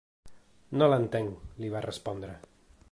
No 0.81 0.87
l’entenc, 0.93 1.45
li 1.63 1.71
va 1.77 1.87
respondre. 1.91 2.39